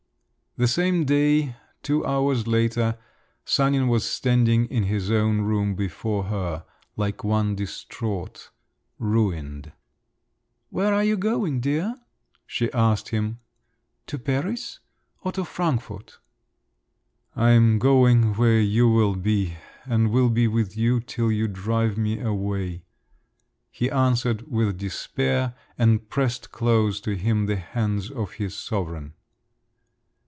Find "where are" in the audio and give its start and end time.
10.69-11.05